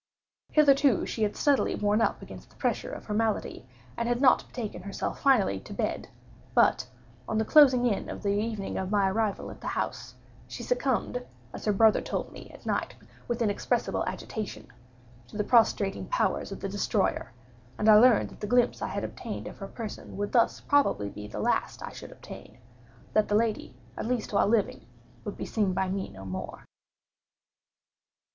Hitherto 0.51 1.05
she 1.05 1.21
had 1.21 1.35
steadily 1.35 1.75
borne 1.75 2.01
up 2.01 2.23
against 2.23 2.49
the 2.49 2.55
pressure 2.55 2.91
of 2.91 3.05
her 3.05 3.13
malady, 3.13 3.67
and 3.95 4.07
had 4.09 4.19
not 4.19 4.43
betaken 4.47 4.81
herself 4.81 5.19
finally 5.21 5.59
to 5.59 5.75
bed; 5.75 6.07
but, 6.55 6.87
on 7.29 7.37
the 7.37 7.45
closing 7.45 7.85
in 7.85 8.09
of 8.09 8.23
the 8.23 8.29
evening 8.33 8.79
of 8.79 8.89
my 8.89 9.11
arrival 9.11 9.51
at 9.51 9.61
the 9.61 9.67
house, 9.67 10.15
she 10.47 10.63
succumbed 10.63 11.23
(as 11.53 11.65
her 11.65 11.71
brother 11.71 12.01
told 12.01 12.31
me 12.31 12.49
at 12.51 12.65
night 12.65 12.95
with 13.27 13.43
inexpressible 13.43 14.03
agitation) 14.07 14.69
to 15.27 15.37
the 15.37 15.43
prostrating 15.43 16.07
power 16.07 16.39
of 16.41 16.61
the 16.61 16.67
destroyer; 16.67 17.31
and 17.77 17.87
I 17.87 17.93
learned 17.97 18.29
that 18.31 18.39
the 18.39 18.47
glimpse 18.47 18.81
I 18.81 18.87
had 18.87 19.03
obtained 19.03 19.45
of 19.45 19.59
her 19.59 19.67
person 19.67 20.17
would 20.17 20.31
thus 20.31 20.61
probably 20.61 21.09
be 21.09 21.27
the 21.27 21.39
last 21.39 21.83
I 21.83 21.91
should 21.93 22.11
obtain—that 22.11 23.27
the 23.27 23.35
lady, 23.35 23.75
at 23.95 24.07
least 24.07 24.33
while 24.33 24.47
living, 24.47 24.87
would 25.25 25.37
be 25.37 25.45
seen 25.45 25.73
by 25.73 25.89
me 25.89 26.09
no 26.09 26.25
more. 26.25 26.65